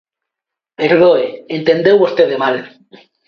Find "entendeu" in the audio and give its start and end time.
1.57-1.95